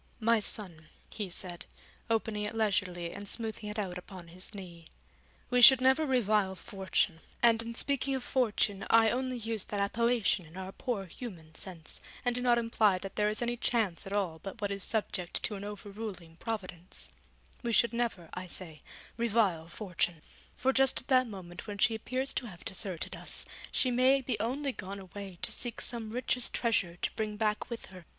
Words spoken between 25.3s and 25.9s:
to seek